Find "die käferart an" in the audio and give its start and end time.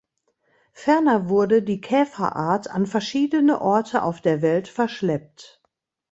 1.61-2.87